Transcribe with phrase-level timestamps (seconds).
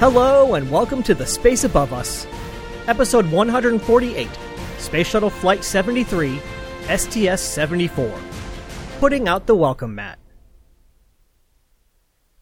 [0.00, 2.24] Hello, and welcome to The Space Above Us,
[2.86, 4.28] Episode 148
[4.78, 6.40] Space Shuttle Flight 73,
[6.96, 8.16] STS 74.
[9.00, 10.20] Putting out the welcome mat.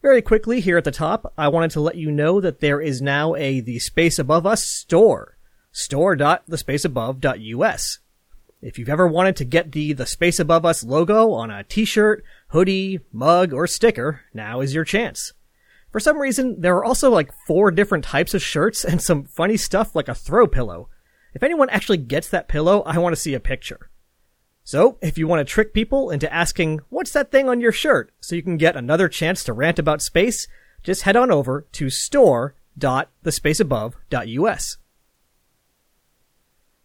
[0.02, 3.00] Very quickly, here at the top, I wanted to let you know that there is
[3.00, 5.38] now a The Space Above Us store.
[5.72, 7.98] Store.thespaceabove.us.
[8.60, 12.22] If you've ever wanted to get the The Space Above Us logo on a t-shirt,
[12.48, 15.32] hoodie, mug, or sticker, now is your chance.
[15.96, 19.56] For some reason, there are also like four different types of shirts and some funny
[19.56, 20.90] stuff like a throw pillow.
[21.32, 23.88] If anyone actually gets that pillow, I want to see a picture.
[24.62, 28.12] So, if you want to trick people into asking, what's that thing on your shirt,
[28.20, 30.46] so you can get another chance to rant about space,
[30.82, 34.76] just head on over to store.thespaceabove.us.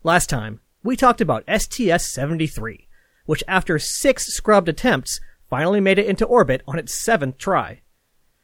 [0.04, 2.88] Last time, we talked about STS-73,
[3.26, 7.82] which after six scrubbed attempts, finally made it into orbit on its seventh try.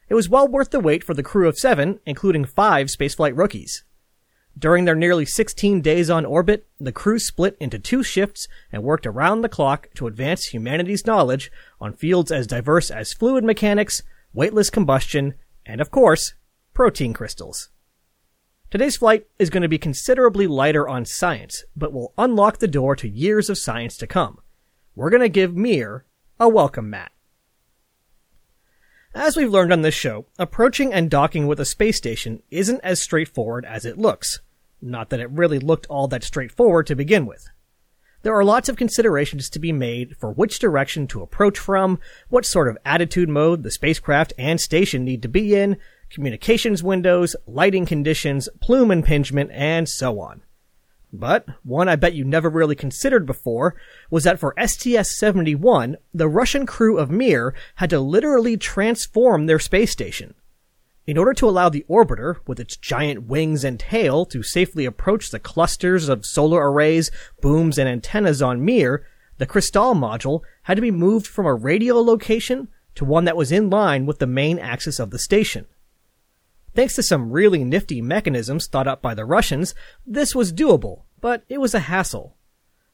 [0.10, 3.84] It was well worth the wait for the crew of seven, including five spaceflight rookies.
[4.58, 9.06] During their nearly 16 days on orbit, the crew split into two shifts and worked
[9.06, 14.02] around the clock to advance humanity's knowledge on fields as diverse as fluid mechanics,
[14.34, 15.36] weightless combustion,
[15.66, 16.34] and of course,
[16.74, 17.70] protein crystals.
[18.72, 22.96] Today's flight is going to be considerably lighter on science, but will unlock the door
[22.96, 24.40] to years of science to come.
[24.96, 26.06] We're going to give Mir
[26.40, 27.12] a welcome mat.
[29.20, 33.02] As we've learned on this show, approaching and docking with a space station isn't as
[33.02, 34.42] straightforward as it looks.
[34.80, 37.48] Not that it really looked all that straightforward to begin with.
[38.22, 41.98] There are lots of considerations to be made for which direction to approach from,
[42.30, 45.78] what sort of attitude mode the spacecraft and station need to be in,
[46.12, 50.44] communications windows, lighting conditions, plume impingement, and so on.
[51.14, 53.76] But one I bet you never really considered before
[54.10, 59.92] was that for STS-71, the Russian crew of Mir had to literally transform their space
[59.92, 60.34] station.
[61.06, 65.32] In order to allow the orbiter, with its giant wings and tail, to safely approach
[65.32, 67.10] the clusters of solar arrays,
[67.42, 69.06] booms, and antennas on Mir,
[69.38, 73.54] the Kristall module had to be moved from a radial location to one that was
[73.54, 75.66] in line with the main axis of the station.
[76.78, 79.74] Thanks to some really nifty mechanisms thought up by the Russians,
[80.06, 82.38] this was doable, but it was a hassle.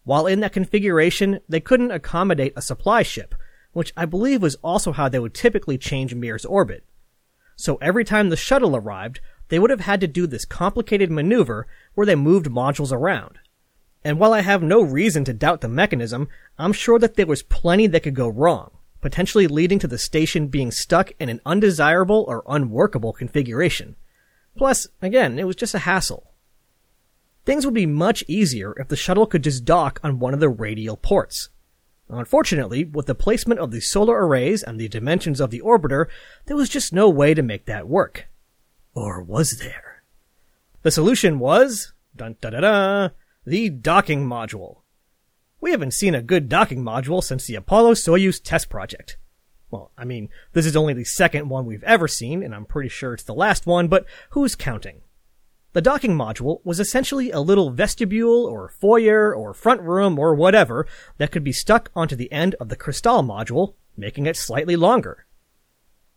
[0.06, 3.36] While in that configuration, they couldn't accommodate a supply ship,
[3.74, 6.86] which I believe was also how they would typically change Mir's orbit.
[7.58, 11.68] So every time the shuttle arrived, they would have had to do this complicated maneuver
[11.94, 13.38] where they moved modules around.
[14.02, 17.44] And while I have no reason to doubt the mechanism, I'm sure that there was
[17.44, 18.72] plenty that could go wrong
[19.04, 23.98] potentially leading to the station being stuck in an undesirable or unworkable configuration.
[24.56, 26.32] Plus, again, it was just a hassle.
[27.44, 30.48] Things would be much easier if the shuttle could just dock on one of the
[30.48, 31.50] radial ports.
[32.08, 36.06] Unfortunately, with the placement of the solar arrays and the dimensions of the orbiter,
[36.46, 38.30] there was just no way to make that work.
[38.96, 40.04] Or was there?
[40.84, 43.10] The solution was, dun da da da,
[43.46, 44.83] the docking module.
[45.64, 49.16] We haven't seen a good docking module since the Apollo Soyuz test project.
[49.72, 52.90] Well, I mean, this is only the second one we've ever seen, and I'm pretty
[52.90, 55.04] sure it's the last one, but who's counting?
[55.72, 60.86] The docking module was essentially a little vestibule or foyer or front room or whatever
[61.18, 65.28] that could be stuck onto the end of the Kristall module, making it slightly longer.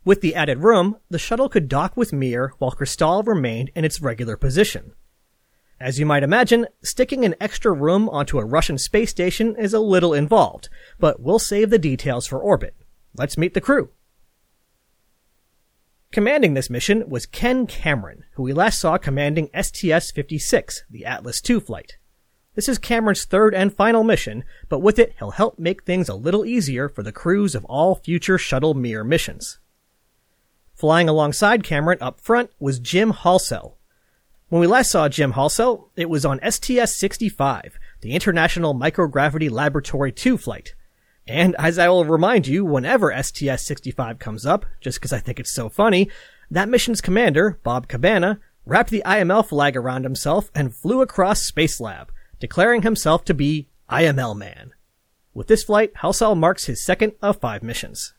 [0.05, 4.03] With the added room, the shuttle could dock with Mir while Kristall remained in its
[4.03, 4.95] regular position.
[5.79, 9.81] As you might imagine, sticking an extra room onto a Russian space station is a
[9.81, 12.75] little involved, but we'll save the details for orbit.
[13.15, 13.91] Let's meet the crew.
[16.13, 21.61] Commanding this mission was Ken Cameron, who we last saw commanding STS-56, the Atlas II
[21.61, 21.99] flight.
[22.55, 26.15] This is Cameron's third and final mission, but with it, he'll help make things a
[26.15, 29.59] little easier for the crews of all future Shuttle Mir missions.
[30.75, 33.76] Flying alongside Cameron up front was Jim Halsell,
[34.49, 40.39] when we last saw Jim Halsell, it was on STS-65, the International Microgravity Laboratory 2
[40.39, 40.75] flight.
[41.27, 45.51] And as I will remind you whenever STS-65 comes up, just because I think it's
[45.51, 46.09] so funny,
[46.49, 51.81] that mission's commander, Bob Cabana, wrapped the IML flag around himself and flew across Space
[51.81, 54.73] Lab, declaring himself to be IML Man.
[55.35, 58.15] With this flight, Halsell marks his second of five missions.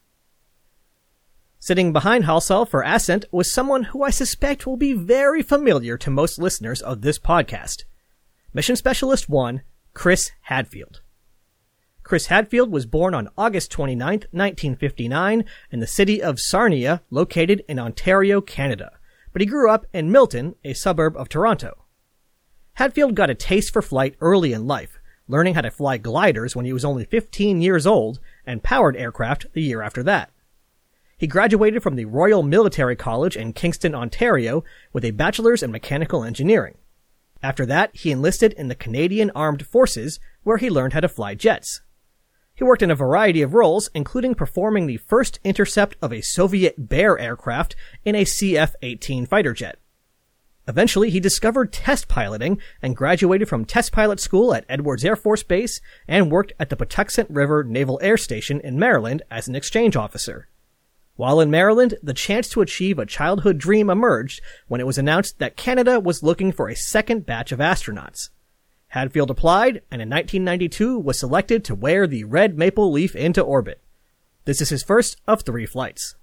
[1.59, 6.11] Sitting behind Halsell for Ascent was someone who I suspect will be very familiar to
[6.11, 7.83] most listeners of this podcast.
[8.53, 9.63] Mission Specialist 1,
[9.93, 11.01] Chris Hadfield.
[12.03, 17.79] Chris Hadfield was born on August 29, 1959, in the city of Sarnia, located in
[17.79, 18.91] Ontario, Canada,
[19.33, 21.85] but he grew up in Milton, a suburb of Toronto.
[22.73, 26.65] Hadfield got a taste for flight early in life, learning how to fly gliders when
[26.65, 30.31] he was only 15 years old, and powered aircraft the year after that.
[31.17, 36.23] He graduated from the Royal Military College in Kingston, Ontario with a bachelor's in mechanical
[36.23, 36.77] engineering.
[37.41, 41.33] After that, he enlisted in the Canadian Armed Forces, where he learned how to fly
[41.33, 41.81] jets.
[42.53, 46.87] He worked in a variety of roles, including performing the first intercept of a Soviet
[46.87, 47.75] Bear aircraft
[48.05, 49.79] in a CF-18 fighter jet.
[50.67, 55.41] Eventually, he discovered test piloting and graduated from test pilot school at Edwards Air Force
[55.41, 59.95] Base and worked at the Patuxent River Naval Air Station in Maryland as an exchange
[59.95, 60.47] officer.
[61.17, 65.39] While in Maryland, the chance to achieve a childhood dream emerged when it was announced
[65.39, 68.29] that Canada was looking for a second batch of astronauts.
[68.89, 73.81] Hadfield applied and in 1992 was selected to wear the red maple leaf into orbit.
[74.45, 76.15] This is his first of three flights.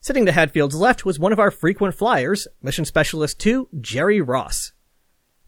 [0.00, 4.72] Sitting to Hadfield's left was one of our frequent flyers, Mission Specialist 2, Jerry Ross.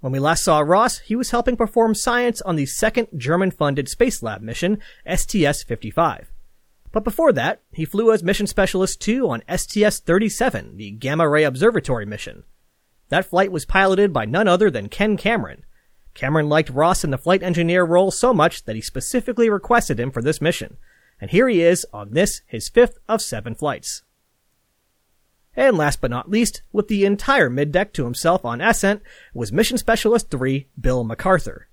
[0.01, 4.23] When we last saw Ross, he was helping perform science on the second German-funded Space
[4.23, 6.27] Lab mission, STS-55.
[6.95, 12.07] But before that, he flew as Mission Specialist 2 on STS-37, the Gamma Ray Observatory
[12.07, 12.45] mission.
[13.09, 15.65] That flight was piloted by none other than Ken Cameron.
[16.15, 20.13] Cameron liked Ross in the flight engineer role so much that he specifically requested him
[20.13, 20.77] for this mission.
[21.21, 24.05] And here he is on this, his fifth of seven flights.
[25.57, 29.03] And last but not least, with the entire middeck to himself on Ascent,
[29.35, 31.67] was Mission Specialist 3, Bill MacArthur.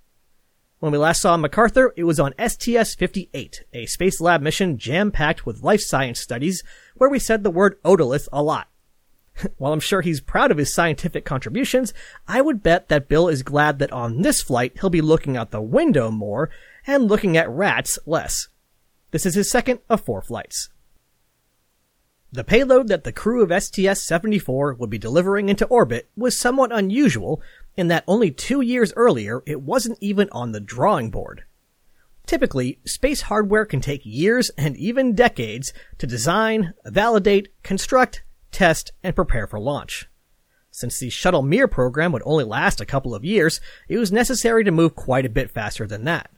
[0.82, 5.62] When we last saw MacArthur, it was on STS-58, a Space Lab mission jam-packed with
[5.62, 6.64] life science studies,
[6.96, 8.68] where we said the word otolith a lot.
[9.58, 11.94] While I'm sure he's proud of his scientific contributions,
[12.28, 15.52] I would bet that Bill is glad that on this flight he'll be looking out
[15.52, 16.50] the window more
[16.88, 18.48] and looking at rats less.
[19.12, 20.70] This is his second of four flights.
[22.32, 27.40] The payload that the crew of STS-74 would be delivering into orbit was somewhat unusual
[27.82, 31.44] in that only two years earlier it wasn't even on the drawing board.
[32.28, 39.16] Typically, space hardware can take years and even decades to design, validate, construct, test, and
[39.16, 40.08] prepare for launch.
[40.70, 44.64] Since the Shuttle Mir program would only last a couple of years, it was necessary
[44.64, 46.30] to move quite a bit faster than that.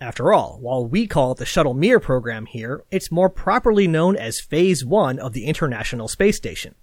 [0.00, 4.16] After all, while we call it the Shuttle Mir program here, it's more properly known
[4.16, 6.74] as Phase 1 of the International Space Station.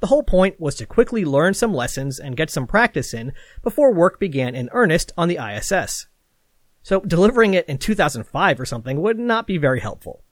[0.00, 3.32] The whole point was to quickly learn some lessons and get some practice in
[3.62, 6.06] before work began in earnest on the ISS.
[6.82, 10.24] So delivering it in 2005 or something would not be very helpful.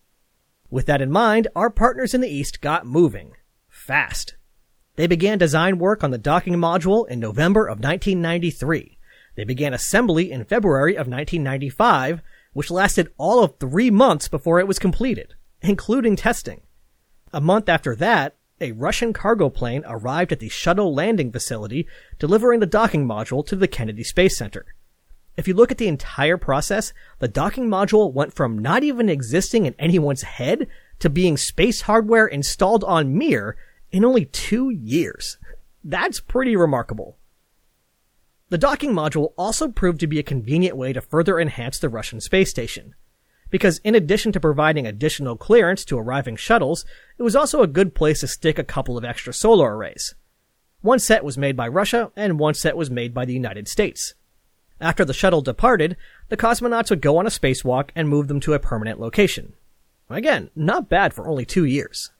[0.71, 3.33] With that in mind, our partners in the East got moving,
[3.69, 4.37] fast.
[4.97, 8.99] They began design work on the docking module in November of 1993.
[9.37, 12.23] They began assembly in February of 1995,
[12.55, 16.63] which lasted all of three months before it was completed, including testing.
[17.33, 21.87] A month after that, a Russian cargo plane arrived at the shuttle landing facility,
[22.19, 24.67] delivering the docking module to the Kennedy Space Center.
[25.37, 29.67] If you look at the entire process, the docking module went from not even existing
[29.67, 30.67] in anyone's head
[30.99, 33.57] to being space hardware installed on Mir
[33.93, 35.39] in only two years.
[35.85, 37.19] That's pretty remarkable.
[38.49, 42.21] The docking module also proved to be a convenient way to further enhance the Russian
[42.21, 42.95] space station.
[43.51, 46.85] Because in addition to providing additional clearance to arriving shuttles,
[47.17, 50.15] it was also a good place to stick a couple of extra solar arrays.
[50.81, 54.15] One set was made by Russia, and one set was made by the United States.
[54.81, 55.97] After the shuttle departed,
[56.29, 59.55] the cosmonauts would go on a spacewalk and move them to a permanent location.
[60.09, 62.11] Again, not bad for only two years.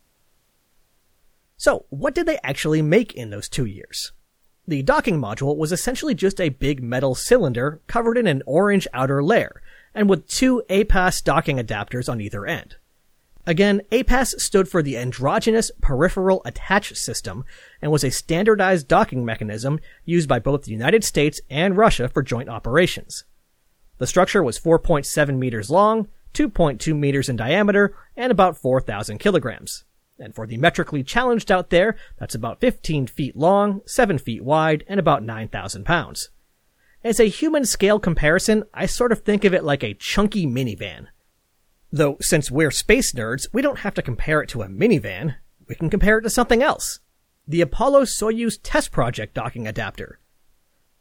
[1.57, 4.13] So, what did they actually make in those two years?
[4.67, 9.23] The docking module was essentially just a big metal cylinder covered in an orange outer
[9.23, 9.63] layer,
[9.95, 12.77] and with two APAS docking adapters on either end.
[13.47, 17.45] Again, APAS stood for the Androgynous Peripheral Attach System
[17.81, 22.23] and was a standardized docking mechanism used by both the United States and Russia for
[22.23, 23.25] joint operations.
[23.97, 29.85] The structure was 4.7 meters long, 2.2 meters in diameter, and about 4,000 kilograms.
[30.19, 34.85] And for the metrically challenged out there, that's about 15 feet long, 7 feet wide,
[34.89, 36.29] and about 9,000 pounds.
[37.05, 41.07] As a human scale comparison, I sort of think of it like a chunky minivan.
[41.93, 45.37] Though, since we're space nerds, we don't have to compare it to a minivan.
[45.69, 46.99] We can compare it to something else.
[47.47, 50.19] The Apollo Soyuz test project docking adapter.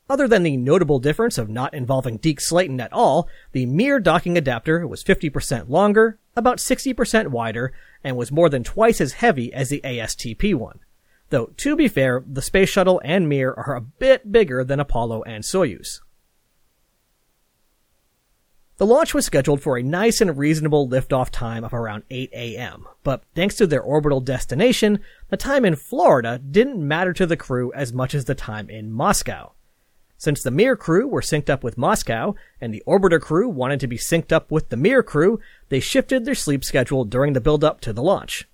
[0.09, 4.37] Other than the notable difference of not involving Deke Slayton at all, the Mir docking
[4.37, 7.73] adapter was 50% longer, about 60% wider,
[8.03, 10.79] and was more than twice as heavy as the ASTP one.
[11.29, 15.23] Though, to be fair, the Space Shuttle and Mir are a bit bigger than Apollo
[15.23, 16.01] and Soyuz.
[18.77, 22.85] The launch was scheduled for a nice and reasonable liftoff time of around 8 a.m.,
[23.03, 27.73] but thanks to their orbital destination, the time in Florida didn't matter to the crew
[27.73, 29.53] as much as the time in Moscow.
[30.19, 33.87] Since the Mir crew were synced up with Moscow, and the Orbiter crew wanted to
[33.87, 37.81] be synced up with the Mir crew, they shifted their sleep schedule during the build-up
[37.81, 38.47] to the launch.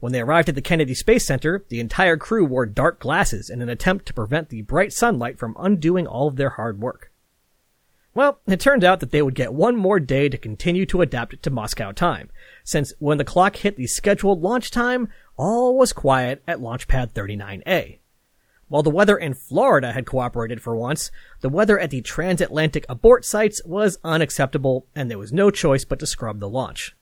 [0.00, 3.60] When they arrived at the Kennedy Space Center, the entire crew wore dark glasses in
[3.60, 7.12] an attempt to prevent the bright sunlight from undoing all of their hard work.
[8.14, 11.40] Well, it turned out that they would get one more day to continue to adapt
[11.42, 12.30] to Moscow time,
[12.64, 17.98] since when the clock hit the scheduled launch time, all was quiet at Launchpad 39A.
[18.68, 23.24] While the weather in Florida had cooperated for once, the weather at the transatlantic abort
[23.24, 26.96] sites was unacceptable, and there was no choice but to scrub the launch.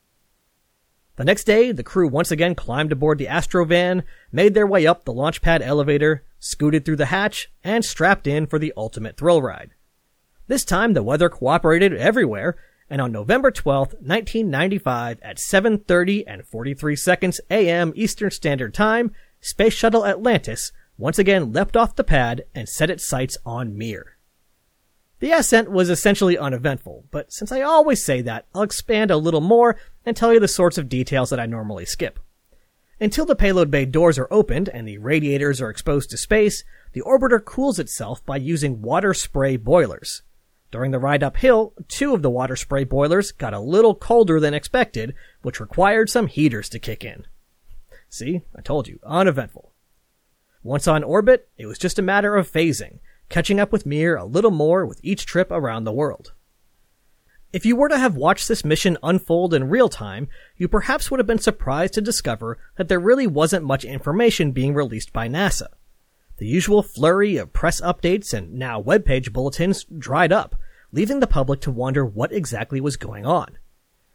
[1.19, 5.03] The next day, the crew once again climbed aboard the Astrovan, made their way up
[5.03, 9.41] the launch pad elevator, scooted through the hatch, and strapped in for the ultimate thrill
[9.41, 9.71] ride.
[10.47, 12.55] This time, the weather cooperated everywhere,
[12.89, 17.91] and on November 12, 1995, at 7:30 and 43 seconds a.m.
[17.97, 19.11] Eastern Standard Time,
[19.41, 24.15] Space Shuttle Atlantis once again leapt off the pad and set its sights on Mir.
[25.19, 29.41] The ascent was essentially uneventful, but since I always say that, I'll expand a little
[29.41, 29.75] more
[30.09, 32.19] and tell you the sorts of details that I normally skip.
[32.99, 36.63] Until the payload bay doors are opened and the radiators are exposed to space,
[36.93, 40.23] the orbiter cools itself by using water spray boilers.
[40.71, 44.55] During the ride uphill, two of the water spray boilers got a little colder than
[44.55, 45.13] expected,
[45.43, 47.25] which required some heaters to kick in.
[48.09, 49.71] See, I told you, uneventful.
[50.63, 52.97] Once on orbit, it was just a matter of phasing,
[53.29, 56.33] catching up with Mir a little more with each trip around the world.
[57.51, 61.19] If you were to have watched this mission unfold in real time, you perhaps would
[61.19, 65.67] have been surprised to discover that there really wasn't much information being released by NASA.
[66.37, 70.55] The usual flurry of press updates and now webpage bulletins dried up,
[70.91, 73.57] leaving the public to wonder what exactly was going on.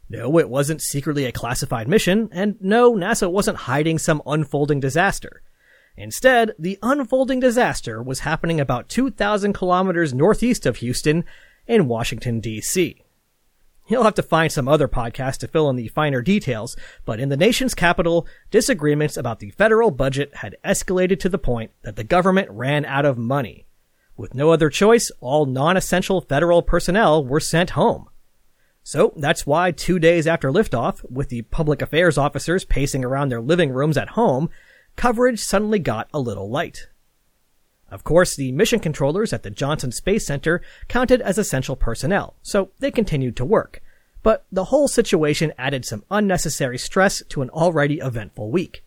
[0.08, 5.42] No, it wasn't secretly a classified mission, and no, NASA wasn't hiding some unfolding disaster.
[5.96, 11.24] Instead, the unfolding disaster was happening about 2,000 kilometers northeast of Houston
[11.66, 13.03] in Washington, D.C.
[13.86, 16.74] You'll have to find some other podcast to fill in the finer details,
[17.04, 21.70] but in the nation's capital, disagreements about the federal budget had escalated to the point
[21.82, 23.66] that the government ran out of money.
[24.16, 28.08] With no other choice, all non-essential federal personnel were sent home.
[28.82, 33.40] So that's why two days after liftoff, with the public affairs officers pacing around their
[33.40, 34.48] living rooms at home,
[34.96, 36.88] coverage suddenly got a little light.
[37.90, 42.70] Of course, the mission controllers at the Johnson Space Center counted as essential personnel, so
[42.78, 43.82] they continued to work.
[44.22, 48.82] But the whole situation added some unnecessary stress to an already eventful week.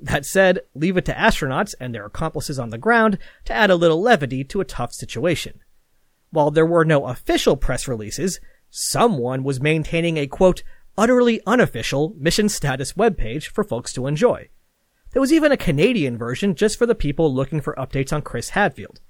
[0.00, 3.76] That said, leave it to astronauts and their accomplices on the ground to add a
[3.76, 5.60] little levity to a tough situation.
[6.30, 8.40] While there were no official press releases,
[8.70, 10.62] someone was maintaining a quote,
[10.98, 14.48] utterly unofficial mission status webpage for folks to enjoy.
[15.12, 18.50] There was even a Canadian version just for the people looking for updates on Chris
[18.50, 19.00] Hadfield.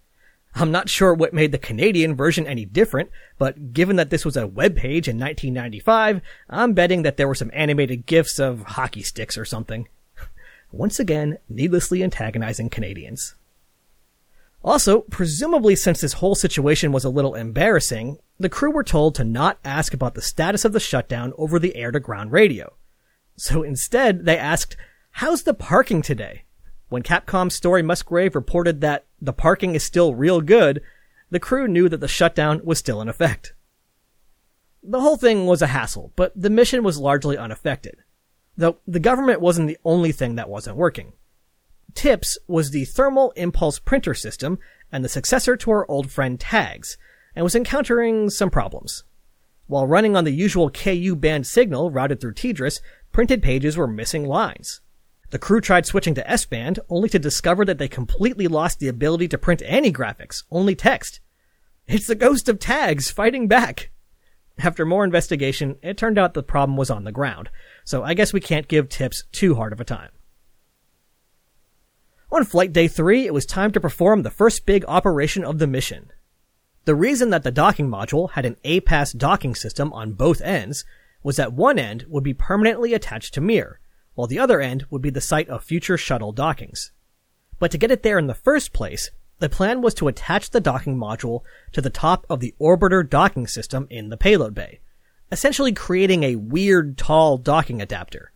[0.55, 4.37] I'm not sure what made the Canadian version any different, but given that this was
[4.37, 9.03] a web page in 1995, I'm betting that there were some animated gifs of hockey
[9.03, 9.89] sticks or something.
[10.73, 13.35] Once again, needlessly antagonizing Canadians.
[14.65, 19.25] Also, presumably since this whole situation was a little embarrassing, the crew were told to
[19.25, 22.75] not ask about the status of the shutdown over the air to ground radio.
[23.37, 24.77] So instead, they asked,
[25.13, 26.45] How's the parking today?
[26.89, 30.83] When Capcom's Story Musgrave reported that the parking is still real good,
[31.31, 33.55] the crew knew that the shutdown was still in effect.
[34.83, 37.99] The whole thing was a hassle, but the mission was largely unaffected.
[38.57, 41.13] Though the government wasn't the only thing that wasn't working.
[41.95, 44.59] TIPS was the thermal impulse printer system
[44.91, 46.97] and the successor to our old friend TAGS,
[47.37, 49.05] and was encountering some problems.
[49.67, 52.81] While running on the usual KU band signal routed through TDRS,
[53.13, 54.81] printed pages were missing lines.
[55.33, 59.29] The crew tried switching to S-band, only to discover that they completely lost the ability
[59.29, 61.21] to print any graphics, only text.
[61.87, 63.93] It's the ghost of tags fighting back.
[64.59, 67.49] After more investigation, it turned out the problem was on the ground,
[67.83, 70.11] so I guess we can't give tips too hard of a time.
[72.31, 75.67] On flight day three, it was time to perform the first big operation of the
[75.67, 76.13] mission.
[76.85, 80.85] The reason that the docking module had an APAS docking system on both ends
[81.23, 83.81] was that one end would be permanently attached to Mir,
[84.15, 86.93] while the other end would be the site of future shuttle dockings.
[87.59, 90.61] But to get it there in the first place, the plan was to attach the
[90.61, 91.43] docking module
[91.73, 94.81] to the top of the orbiter docking system in the payload bay,
[95.31, 98.33] essentially creating a weird tall docking adapter.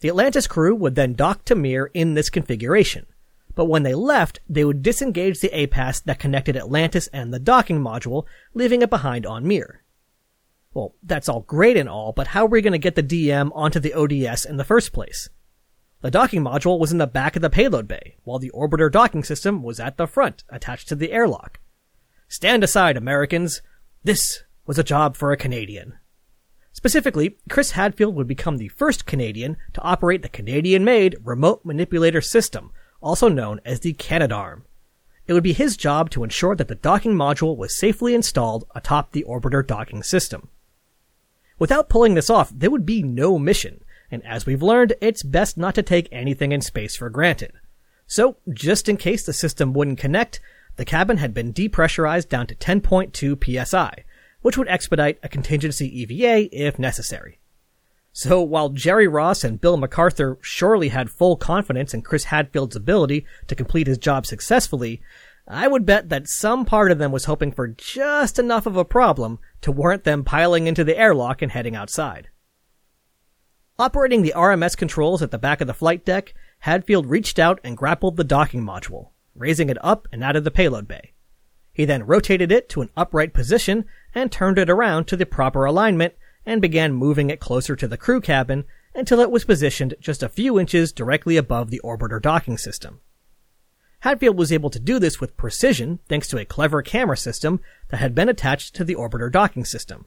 [0.00, 3.06] The Atlantis crew would then dock to Mir in this configuration,
[3.54, 7.80] but when they left, they would disengage the APAS that connected Atlantis and the docking
[7.80, 9.79] module, leaving it behind on Mir.
[10.72, 13.50] Well, that's all great and all, but how are we going to get the DM
[13.54, 15.28] onto the ODS in the first place?
[16.00, 19.24] The docking module was in the back of the payload bay, while the orbiter docking
[19.24, 21.58] system was at the front, attached to the airlock.
[22.28, 23.62] Stand aside, Americans.
[24.04, 25.94] This was a job for a Canadian.
[26.72, 32.70] Specifically, Chris Hadfield would become the first Canadian to operate the Canadian-made Remote Manipulator System,
[33.00, 34.62] also known as the Canadarm.
[35.26, 39.10] It would be his job to ensure that the docking module was safely installed atop
[39.10, 40.48] the orbiter docking system.
[41.60, 45.58] Without pulling this off, there would be no mission, and as we've learned, it's best
[45.58, 47.52] not to take anything in space for granted.
[48.06, 50.40] So, just in case the system wouldn't connect,
[50.76, 54.04] the cabin had been depressurized down to 10.2 psi,
[54.40, 57.38] which would expedite a contingency EVA if necessary.
[58.12, 63.24] So while Jerry Ross and Bill MacArthur surely had full confidence in Chris Hadfield's ability
[63.46, 65.00] to complete his job successfully,
[65.52, 68.84] I would bet that some part of them was hoping for just enough of a
[68.84, 72.28] problem to warrant them piling into the airlock and heading outside.
[73.76, 77.76] Operating the RMS controls at the back of the flight deck, Hadfield reached out and
[77.76, 81.14] grappled the docking module, raising it up and out of the payload bay.
[81.72, 85.64] He then rotated it to an upright position and turned it around to the proper
[85.64, 86.14] alignment
[86.46, 90.28] and began moving it closer to the crew cabin until it was positioned just a
[90.28, 93.00] few inches directly above the orbiter docking system.
[94.00, 97.98] Hadfield was able to do this with precision thanks to a clever camera system that
[97.98, 100.06] had been attached to the orbiter docking system.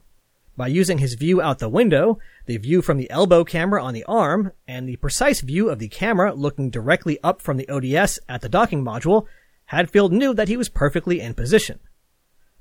[0.56, 4.04] By using his view out the window, the view from the elbow camera on the
[4.04, 8.40] arm, and the precise view of the camera looking directly up from the ODS at
[8.40, 9.26] the docking module,
[9.66, 11.80] Hadfield knew that he was perfectly in position.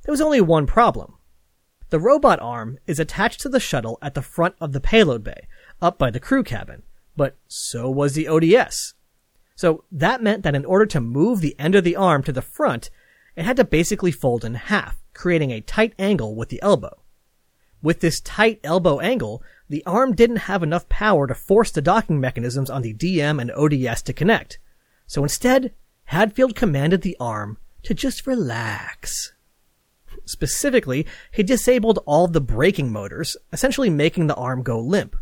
[0.03, 1.15] There was only one problem.
[1.89, 5.47] The robot arm is attached to the shuttle at the front of the payload bay,
[5.81, 6.83] up by the crew cabin,
[7.15, 8.95] but so was the ODS.
[9.55, 12.41] So that meant that in order to move the end of the arm to the
[12.41, 12.89] front,
[13.35, 16.99] it had to basically fold in half, creating a tight angle with the elbow.
[17.81, 22.19] With this tight elbow angle, the arm didn't have enough power to force the docking
[22.19, 24.57] mechanisms on the DM and ODS to connect.
[25.05, 25.73] So instead,
[26.05, 29.33] Hadfield commanded the arm to just relax.
[30.25, 35.15] Specifically, he disabled all the braking motors, essentially making the arm go limp.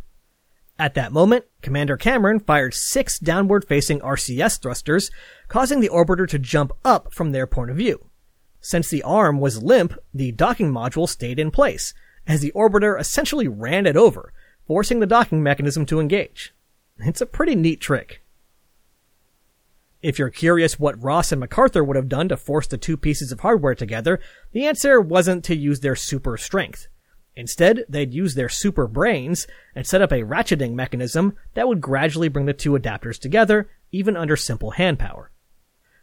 [0.82, 5.12] At that moment, Commander Cameron fired six downward facing RCS thrusters,
[5.48, 8.10] causing the orbiter to jump up from their point of view.
[8.62, 11.94] Since the arm was limp, the docking module stayed in place,
[12.26, 14.34] as the orbiter essentially ran it over,
[14.66, 16.52] forcing the docking mechanism to engage.
[16.98, 18.24] It's a pretty neat trick.
[20.02, 23.32] If you're curious what Ross and MacArthur would have done to force the two pieces
[23.32, 24.20] of hardware together,
[24.52, 26.88] the answer wasn't to use their super strength.
[27.36, 32.28] Instead, they'd use their super brains and set up a ratcheting mechanism that would gradually
[32.28, 35.32] bring the two adapters together, even under simple hand power.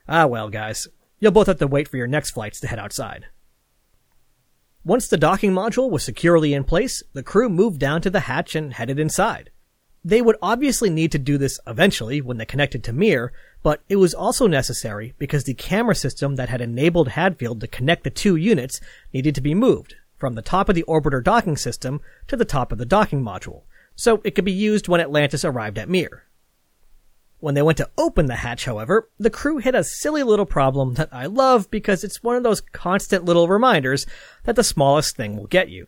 [0.08, 0.88] Ah well, guys.
[1.20, 3.26] You'll both have to wait for your next flights to head outside.
[4.84, 8.54] Once the docking module was securely in place, the crew moved down to the hatch
[8.54, 9.50] and headed inside.
[10.04, 13.96] They would obviously need to do this eventually when they connected to Mir, but it
[13.96, 18.36] was also necessary because the camera system that had enabled Hadfield to connect the two
[18.36, 18.80] units
[19.12, 22.72] needed to be moved from the top of the orbiter docking system to the top
[22.72, 23.62] of the docking module,
[23.94, 26.24] so it could be used when Atlantis arrived at Mir.
[27.40, 30.94] When they went to open the hatch, however, the crew hit a silly little problem
[30.94, 34.07] that I love because it's one of those constant little reminders
[34.42, 35.87] that the smallest thing will get you.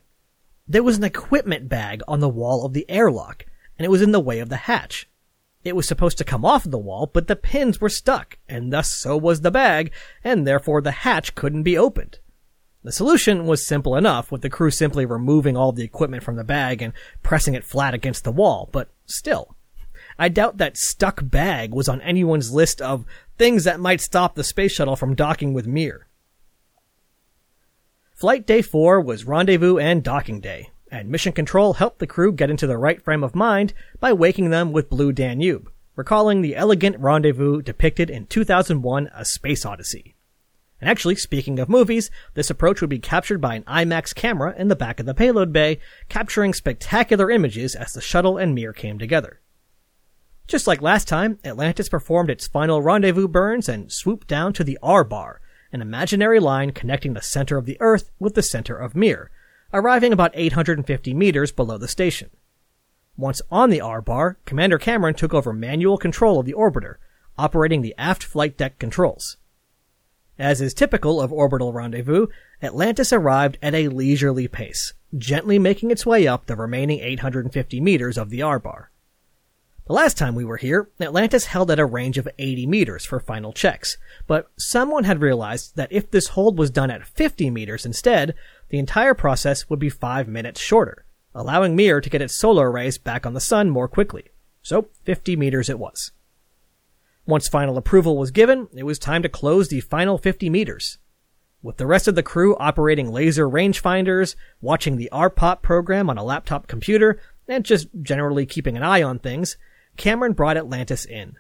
[0.69, 4.13] There was an equipment bag on the wall of the airlock, and it was in
[4.13, 5.09] the way of the hatch.
[5.65, 8.95] It was supposed to come off the wall, but the pins were stuck, and thus
[8.95, 12.20] so was the bag, and therefore the hatch couldn't be opened.
[12.83, 16.45] The solution was simple enough, with the crew simply removing all the equipment from the
[16.45, 19.55] bag and pressing it flat against the wall, but still.
[20.19, 23.05] I doubt that stuck bag was on anyone's list of
[23.37, 26.07] things that might stop the space shuttle from docking with Mir.
[28.15, 32.51] Flight day four was rendezvous and docking day, and Mission Control helped the crew get
[32.51, 36.99] into the right frame of mind by waking them with Blue Danube, recalling the elegant
[36.99, 40.10] rendezvous depicted in 2001 A Space Odyssey.
[40.81, 44.69] And actually, speaking of movies, this approach would be captured by an IMAX camera in
[44.69, 48.99] the back of the payload bay, capturing spectacular images as the shuttle and Mir came
[48.99, 49.41] together.
[50.47, 54.79] Just like last time, Atlantis performed its final rendezvous burns and swooped down to the
[54.83, 55.41] R bar,
[55.71, 59.31] an imaginary line connecting the center of the Earth with the center of Mir,
[59.73, 62.31] arriving about 850 meters below the station.
[63.17, 66.97] Once on the R bar, Commander Cameron took over manual control of the orbiter,
[67.37, 69.37] operating the aft flight deck controls.
[70.41, 72.29] As is typical of orbital rendezvous,
[72.63, 78.17] Atlantis arrived at a leisurely pace, gently making its way up the remaining 850 meters
[78.17, 78.91] of the R bar.
[79.87, 83.21] The last time we were here, Atlantis held at a range of 80 meters for
[83.21, 87.85] final checks, but someone had realized that if this hold was done at 50 meters
[87.85, 88.35] instead,
[88.71, 92.97] the entire process would be 5 minutes shorter, allowing Mir to get its solar arrays
[92.97, 94.31] back on the sun more quickly.
[94.63, 96.13] So 50 meters it was.
[97.27, 100.99] Once final approval was given, it was time to close the final 50 meters.
[101.63, 106.25] with the rest of the crew operating laser rangefinders, watching the RPOP program on a
[106.25, 109.57] laptop computer, and just generally keeping an eye on things,
[109.97, 111.37] Cameron brought Atlantis in.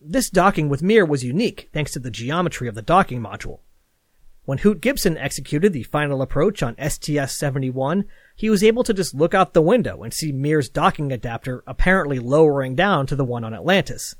[0.00, 3.60] This docking with Mir was unique thanks to the geometry of the docking module.
[4.44, 8.04] When Hoot Gibson executed the final approach on STS-71,
[8.36, 12.18] he was able to just look out the window and see Mir's docking adapter apparently
[12.20, 14.14] lowering down to the one on Atlantis.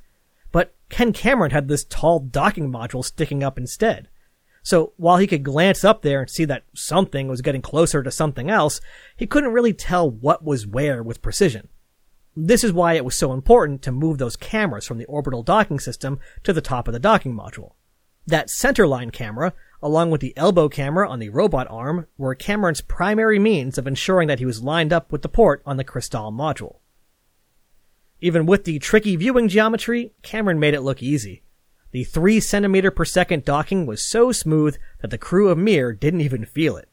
[0.89, 4.09] Ken Cameron had this tall docking module sticking up instead.
[4.63, 8.11] So while he could glance up there and see that something was getting closer to
[8.11, 8.81] something else,
[9.17, 11.69] he couldn't really tell what was where with precision.
[12.35, 15.79] This is why it was so important to move those cameras from the orbital docking
[15.79, 17.75] system to the top of the docking module.
[18.27, 23.39] That centerline camera, along with the elbow camera on the robot arm, were Cameron's primary
[23.39, 26.81] means of ensuring that he was lined up with the port on the Kristall module.
[28.21, 31.43] Even with the tricky viewing geometry, Cameron made it look easy.
[31.93, 36.23] The 3 centimeter per second docking was so smooth that the crew of Mir didn't
[36.23, 36.89] even feel it.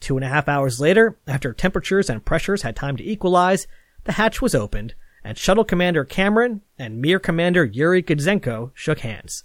[0.00, 3.66] Two and a half hours later, after temperatures and pressures had time to equalize,
[4.04, 9.44] the hatch was opened, and Shuttle Commander Cameron and Mir Commander Yuri Gidzenko shook hands.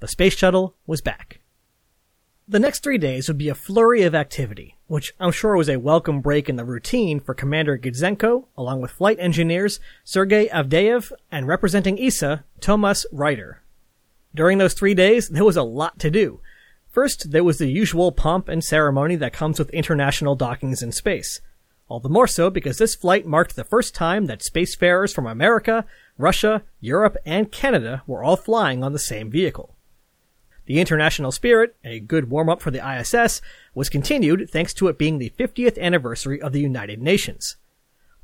[0.00, 1.38] The space shuttle was back.
[2.48, 5.78] The next three days would be a flurry of activity, which I'm sure was a
[5.78, 11.46] welcome break in the routine for Commander Gidzenko, along with flight engineers Sergei Avdeyev and
[11.46, 13.62] representing ESA, Tomas Reiter.
[14.34, 16.40] During those three days, there was a lot to do.
[16.90, 21.40] First, there was the usual pomp and ceremony that comes with international dockings in space.
[21.86, 25.84] All the more so because this flight marked the first time that spacefarers from America,
[26.18, 29.71] Russia, Europe, and Canada were all flying on the same vehicle.
[30.66, 33.40] The international spirit, a good warm up for the ISS,
[33.74, 37.56] was continued thanks to it being the 50th anniversary of the United Nations.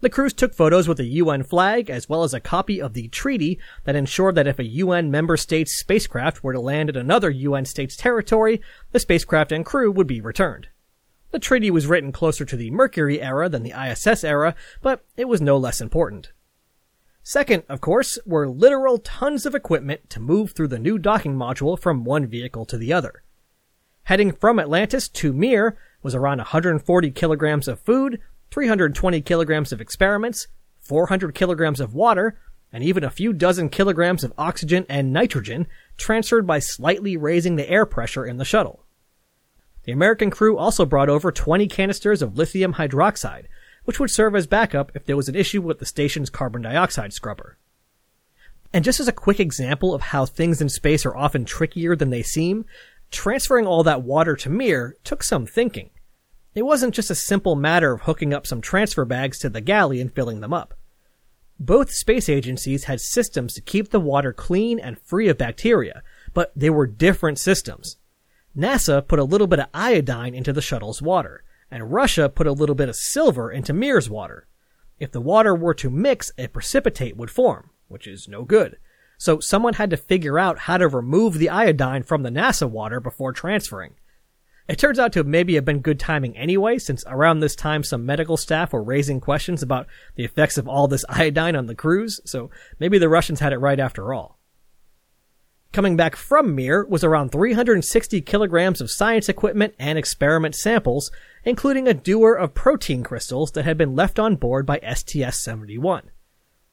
[0.01, 3.09] The crews took photos with the UN flag as well as a copy of the
[3.09, 7.31] treaty that ensured that if a UN member state's spacecraft were to land in another
[7.31, 8.61] UN state's territory,
[8.93, 10.69] the spacecraft and crew would be returned.
[11.33, 15.27] The treaty was written closer to the Mercury era than the ISS era, but it
[15.27, 16.31] was no less important.
[17.29, 21.79] Second, of course, were literal tons of equipment to move through the new docking module
[21.79, 23.23] from one vehicle to the other.
[24.05, 28.19] Heading from Atlantis to Mir was around 140 kilograms of food,
[28.51, 30.47] 320 kilograms of experiments,
[30.81, 32.41] 400 kilograms of water,
[32.73, 35.67] and even a few dozen kilograms of oxygen and nitrogen
[35.99, 38.87] transferred by slightly raising the air pressure in the shuttle.
[39.83, 43.49] The American crew also brought over 20 canisters of lithium hydroxide,
[43.89, 47.11] which would serve as backup if there was an issue with the station's carbon dioxide
[47.11, 47.57] scrubber.
[48.71, 52.11] And just as a quick example of how things in space are often trickier than
[52.11, 52.67] they seem,
[53.11, 55.89] transferring all that water to Mir took some thinking.
[56.55, 60.03] It wasn't just a simple matter of hooking up some transfer bags to the galley
[60.03, 60.75] and filling them up.
[61.59, 66.03] Both space agencies had systems to keep the water clean and free of bacteria,
[66.35, 67.97] but they were different systems.
[68.55, 72.53] NASA put a little bit of iodine into the shuttle's water, and Russia put a
[72.53, 74.47] little bit of silver into Mir's water.
[74.99, 78.79] If the water were to mix, a precipitate would form, which is no good.
[79.19, 83.01] So someone had to figure out how to remove the iodine from the NASA water
[83.01, 83.95] before transferring.
[84.69, 88.05] It turns out to maybe have been good timing anyway, since around this time some
[88.05, 92.21] medical staff were raising questions about the effects of all this iodine on the crews,
[92.25, 94.38] so maybe the Russians had it right after all.
[95.73, 101.11] Coming back from Mir was around 360 kilograms of science equipment and experiment samples,
[101.45, 106.05] including a doer of protein crystals that had been left on board by STS-71.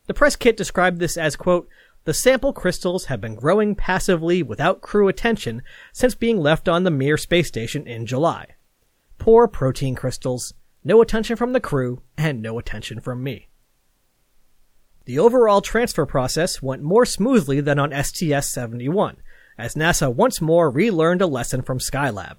[0.08, 1.67] The press kit described this as, quote,
[2.05, 6.91] the sample crystals have been growing passively without crew attention since being left on the
[6.91, 8.45] Mir space station in July.
[9.17, 10.53] Poor protein crystals,
[10.84, 13.49] no attention from the crew, and no attention from me.
[15.06, 19.18] The overall transfer process went more smoothly than on STS-71,
[19.58, 22.38] as NASA once more relearned a lesson from Skylab.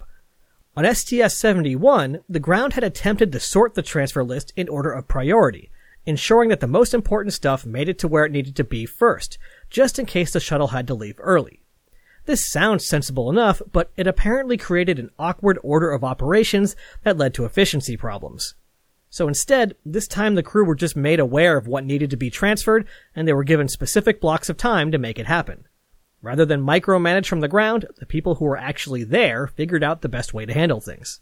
[0.77, 5.71] On STS-71, the ground had attempted to sort the transfer list in order of priority,
[6.05, 9.39] ensuring that the most important stuff made it to where it needed to be first,
[9.71, 11.63] just in case the shuttle had to leave early.
[12.27, 16.75] This sounds sensible enough, but it apparently created an awkward order of operations
[17.05, 18.57] that led to efficiency problems.
[19.09, 22.31] So instead, this time the crew were just made aware of what needed to be
[22.31, 25.67] transferred, and they were given specific blocks of time to make it happen.
[26.23, 30.09] Rather than micromanage from the ground, the people who were actually there figured out the
[30.09, 31.21] best way to handle things.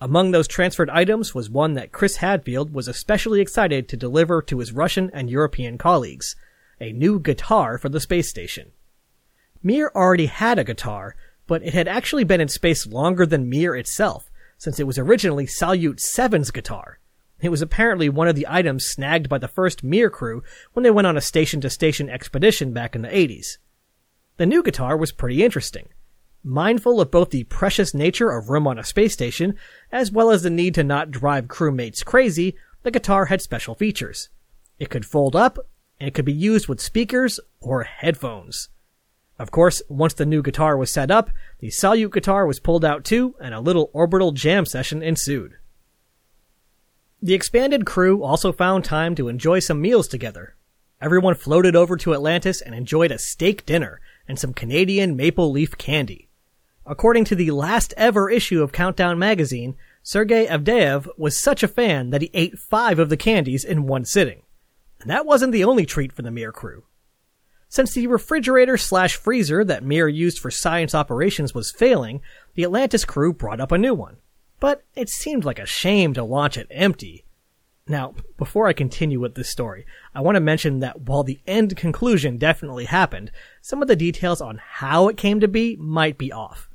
[0.00, 4.58] Among those transferred items was one that Chris Hadfield was especially excited to deliver to
[4.58, 6.36] his Russian and European colleagues–
[6.80, 8.72] a new guitar for the space station.
[9.62, 11.14] Mir already had a guitar,
[11.46, 14.29] but it had actually been in space longer than Mir itself,
[14.60, 16.98] since it was originally Salyut 7's guitar.
[17.40, 20.42] It was apparently one of the items snagged by the first Mir crew
[20.74, 23.56] when they went on a station to station expedition back in the 80s.
[24.36, 25.88] The new guitar was pretty interesting.
[26.44, 29.54] Mindful of both the precious nature of room on a space station,
[29.90, 34.28] as well as the need to not drive crewmates crazy, the guitar had special features.
[34.78, 35.58] It could fold up,
[35.98, 38.68] and it could be used with speakers or headphones.
[39.40, 43.06] Of course, once the new guitar was set up, the Salyut guitar was pulled out
[43.06, 45.54] too, and a little orbital jam session ensued.
[47.22, 50.56] The expanded crew also found time to enjoy some meals together.
[51.00, 55.78] Everyone floated over to Atlantis and enjoyed a steak dinner and some Canadian maple leaf
[55.78, 56.28] candy.
[56.84, 62.10] According to the last ever issue of Countdown magazine, Sergei Avdeyev was such a fan
[62.10, 64.42] that he ate five of the candies in one sitting.
[65.00, 66.84] And that wasn't the only treat for the Mir crew.
[67.70, 72.20] Since the refrigerator slash freezer that Mir used for science operations was failing,
[72.54, 74.18] the Atlantis crew brought up a new one
[74.60, 77.24] but it seemed like a shame to launch it empty.
[77.88, 81.76] Now, before I continue with this story, I want to mention that while the end
[81.76, 86.30] conclusion definitely happened, some of the details on how it came to be might be
[86.30, 86.68] off.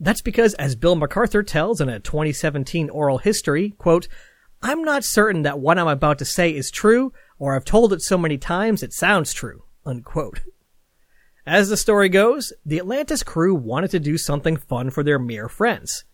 [0.00, 4.08] That's because, as Bill MacArthur tells in a 2017 oral history, quote,
[4.62, 8.02] I'm not certain that what I'm about to say is true, or I've told it
[8.02, 10.42] so many times it sounds true, unquote.
[11.46, 15.48] As the story goes, the Atlantis crew wanted to do something fun for their Mir
[15.48, 16.04] friends.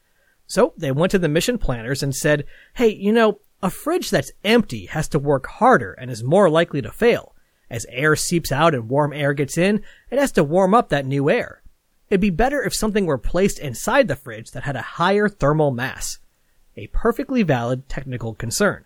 [0.47, 4.31] So they went to the mission planners and said, hey, you know, a fridge that's
[4.45, 7.35] empty has to work harder and is more likely to fail.
[7.71, 11.07] As air seeps out and warm air gets in, it has to warm up that
[11.07, 11.63] new air.
[12.11, 15.71] It'd be better if something were placed inside the fridge that had a higher thermal
[15.71, 16.19] mass.
[16.77, 18.85] A perfectly valid technical concern.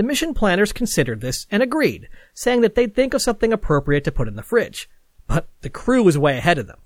[0.00, 4.10] The mission planners considered this and agreed, saying that they'd think of something appropriate to
[4.10, 4.88] put in the fridge.
[5.26, 6.78] But the crew was way ahead of them.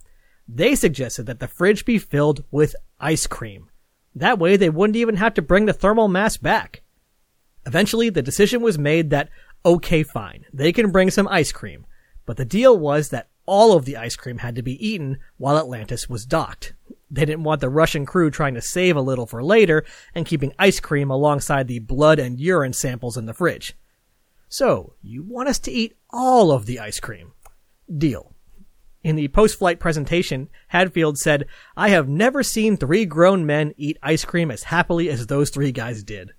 [0.48, 3.70] They suggested that the fridge be filled with ice cream.
[4.16, 6.82] That way they wouldn't even have to bring the thermal mass back.
[7.64, 9.28] Eventually, the decision was made that,
[9.64, 11.86] okay, fine, they can bring some ice cream.
[12.26, 15.56] But the deal was that all of the ice cream had to be eaten while
[15.56, 16.72] Atlantis was docked.
[17.14, 19.84] They didn't want the Russian crew trying to save a little for later
[20.16, 23.76] and keeping ice cream alongside the blood and urine samples in the fridge.
[24.48, 27.32] So, you want us to eat all of the ice cream.
[27.96, 28.34] Deal.
[29.04, 31.46] In the post-flight presentation, Hadfield said,
[31.76, 35.70] I have never seen three grown men eat ice cream as happily as those three
[35.70, 36.30] guys did.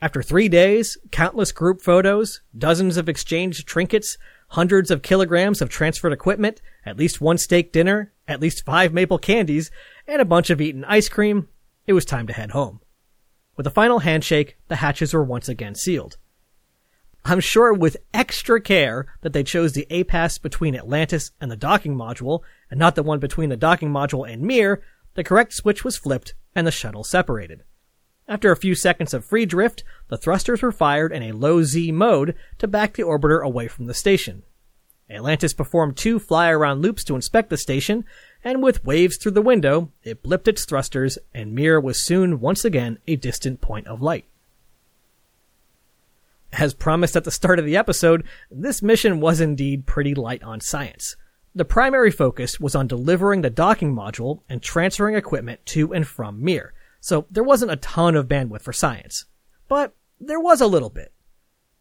[0.00, 4.16] After three days, countless group photos, dozens of exchanged trinkets,
[4.52, 9.18] hundreds of kilograms of transferred equipment, at least one steak dinner, at least five maple
[9.18, 9.70] candies,
[10.06, 11.48] and a bunch of eaten ice cream,
[11.86, 12.78] it was time to head home.
[13.56, 16.18] With a final handshake, the hatches were once again sealed.
[17.24, 21.96] I'm sure with extra care that they chose the APAS between Atlantis and the docking
[21.96, 24.82] module, and not the one between the docking module and Mir,
[25.14, 27.62] the correct switch was flipped and the shuttle separated.
[28.32, 31.92] After a few seconds of free drift, the thrusters were fired in a low Z
[31.92, 34.42] mode to back the orbiter away from the station.
[35.10, 38.06] Atlantis performed two fly-around loops to inspect the station,
[38.42, 42.64] and with waves through the window, it blipped its thrusters, and Mir was soon once
[42.64, 44.24] again a distant point of light.
[46.54, 50.62] As promised at the start of the episode, this mission was indeed pretty light on
[50.62, 51.16] science.
[51.54, 56.42] The primary focus was on delivering the docking module and transferring equipment to and from
[56.42, 59.24] Mir, so there wasn't a ton of bandwidth for science.
[59.66, 61.12] But there was a little bit.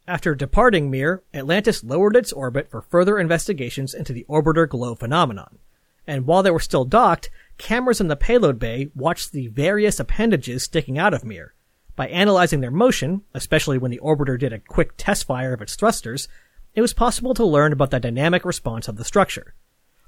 [0.08, 5.60] After departing Mir, Atlantis lowered its orbit for further investigations into the orbiter glow phenomenon.
[6.08, 7.30] And while they were still docked,
[7.60, 11.54] cameras in the payload bay watched the various appendages sticking out of Mir,
[11.96, 15.76] by analyzing their motion, especially when the orbiter did a quick test fire of its
[15.76, 16.28] thrusters,
[16.74, 19.54] it was possible to learn about the dynamic response of the structure.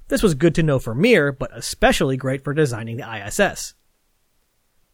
[0.08, 3.76] This was good to know for Mir, but especially great for designing the ISS.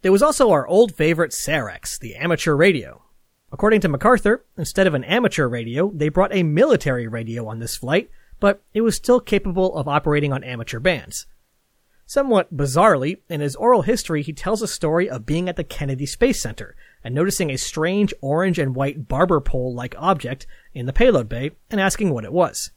[0.01, 3.03] There was also our old favorite Sarex, the amateur radio.
[3.51, 7.75] According to MacArthur, instead of an amateur radio, they brought a military radio on this
[7.75, 8.09] flight,
[8.39, 11.25] but it was still capable of operating on amateur bands.
[12.05, 16.05] Somewhat bizarrely, in his oral history, he tells a story of being at the Kennedy
[16.05, 20.93] Space Center and noticing a strange orange and white barber pole like object in the
[20.93, 22.71] payload bay and asking what it was.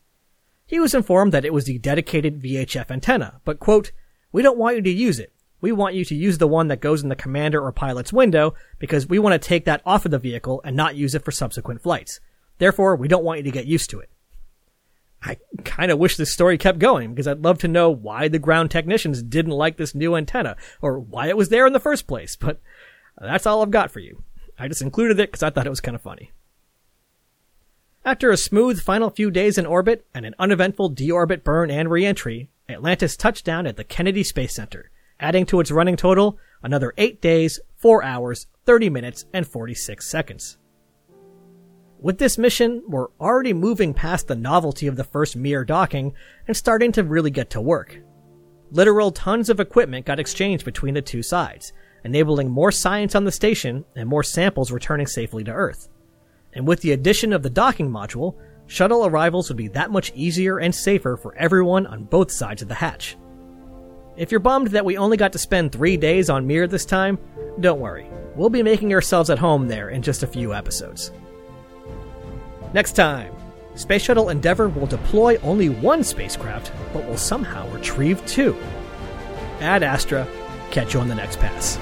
[0.67, 3.93] He was informed that it was the dedicated VHF antenna, but quote,
[4.33, 5.33] we don't want you to use it.
[5.63, 8.55] We want you to use the one that goes in the commander or pilot's window
[8.79, 11.31] because we want to take that off of the vehicle and not use it for
[11.31, 12.21] subsequent flights.
[12.59, 14.11] Therefore, we don't want you to get used to it.
[15.23, 18.41] I kind of wish this story kept going because I'd love to know why the
[18.41, 22.09] ground technicians didn't like this new antenna or why it was there in the first
[22.09, 22.61] place, but
[23.21, 24.25] that's all I've got for you.
[24.59, 26.33] I just included it because I thought it was kind of funny.
[28.05, 32.51] After a smooth final few days in orbit and an uneventful deorbit burn and reentry,
[32.69, 34.91] Atlantis touched down at the Kennedy Space Center,
[35.23, 40.59] adding to its running total another 8 days, 4 hours, 30 minutes, and 46 seconds.
[41.99, 46.15] With this mission, we're already moving past the novelty of the first Mir docking
[46.47, 48.03] and starting to really get to work.
[48.73, 51.73] literal tons of equipment got exchanged between the two sides,
[52.05, 55.89] enabling more science on the station and more samples returning safely to Earth.
[56.55, 60.59] And with the addition of the docking module, shuttle arrivals would be that much easier
[60.59, 63.17] and safer for everyone on both sides of the hatch.
[64.15, 67.19] If you're bummed that we only got to spend three days on Mir this time,
[67.61, 68.07] don't worry.
[68.37, 71.13] We'll be making ourselves at home there in just a few episodes.
[72.75, 73.35] Next time,
[73.75, 78.55] Space Shuttle Endeavour will deploy only one spacecraft, but will somehow retrieve two.
[79.61, 80.29] Ad Astra,
[80.71, 81.79] catch you on the next pass.